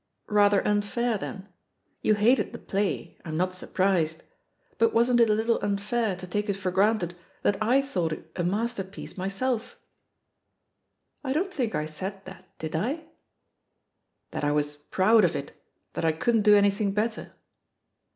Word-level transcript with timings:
"Rather 0.31 0.63
imfair, 0.63 1.15
then. 1.19 1.47
You 2.01 2.15
hated 2.15 2.53
the 2.53 2.57
play— 2.57 3.15
I'm 3.23 3.37
not 3.37 3.53
surprised— 3.53 4.23
^but 4.79 4.93
wasn't 4.93 5.19
it 5.19 5.29
a 5.29 5.33
little 5.35 5.59
unfair 5.61 6.15
to 6.15 6.25
take 6.25 6.49
it 6.49 6.55
for 6.55 6.71
granted 6.71 7.15
that 7.43 7.61
I 7.61 7.83
thought 7.83 8.13
it 8.13 8.31
a 8.35 8.43
master 8.43 8.83
piece, 8.83 9.15
myself?" 9.15 9.79
"I 11.23 11.33
don't 11.33 11.53
think 11.53 11.75
I 11.75 11.85
said 11.85 12.25
that, 12.25 12.49
did 12.57 12.75
I?" 12.75 13.09
"That 14.31 14.43
I 14.43 14.51
was 14.51 14.75
*proud' 14.75 15.23
of 15.23 15.35
it, 15.35 15.51
that 15.93 16.03
I 16.03 16.13
couldn't 16.13 16.41
do 16.49 16.55
anything 16.55 16.93
better?" 16.93 17.33